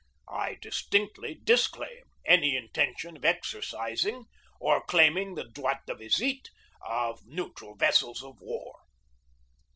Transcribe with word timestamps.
I 0.33 0.55
distinctly 0.63 1.35
disclaim 1.43 2.05
any 2.25 2.55
intention 2.57 3.15
of 3.17 3.21
exercis 3.23 4.03
ing 4.03 4.25
or 4.59 4.83
claiming 4.83 5.35
the 5.35 5.43
droit 5.47 5.85
de 5.85 5.93
visite 5.93 6.49
of 6.83 7.23
neutral 7.27 7.75
vessels 7.75 8.23
of 8.23 8.41
war. 8.41 8.79